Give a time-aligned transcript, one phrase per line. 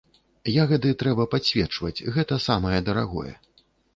[0.63, 3.33] Ягады трэба падсвечваць, гэта самае дарагое.